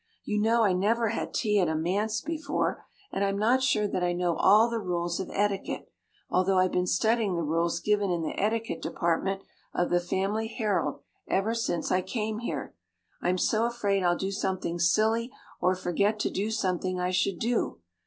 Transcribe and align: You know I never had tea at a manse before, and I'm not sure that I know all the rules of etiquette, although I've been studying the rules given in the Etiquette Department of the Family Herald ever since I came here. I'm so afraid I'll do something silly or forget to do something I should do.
You 0.23 0.41
know 0.41 0.63
I 0.63 0.73
never 0.73 1.09
had 1.09 1.31
tea 1.31 1.59
at 1.59 1.67
a 1.67 1.75
manse 1.75 2.21
before, 2.21 2.83
and 3.11 3.23
I'm 3.23 3.37
not 3.37 3.61
sure 3.61 3.87
that 3.87 4.01
I 4.03 4.13
know 4.13 4.35
all 4.35 4.67
the 4.67 4.79
rules 4.79 5.19
of 5.19 5.29
etiquette, 5.31 5.91
although 6.27 6.57
I've 6.57 6.71
been 6.71 6.87
studying 6.87 7.35
the 7.35 7.43
rules 7.43 7.79
given 7.79 8.09
in 8.09 8.23
the 8.23 8.33
Etiquette 8.35 8.81
Department 8.81 9.43
of 9.75 9.91
the 9.91 9.99
Family 9.99 10.47
Herald 10.47 11.01
ever 11.27 11.53
since 11.53 11.91
I 11.91 12.01
came 12.01 12.39
here. 12.39 12.73
I'm 13.21 13.37
so 13.37 13.67
afraid 13.67 14.01
I'll 14.01 14.17
do 14.17 14.31
something 14.31 14.79
silly 14.79 15.31
or 15.59 15.75
forget 15.75 16.17
to 16.21 16.31
do 16.31 16.49
something 16.49 16.99
I 16.99 17.11
should 17.11 17.37
do. 17.37 17.79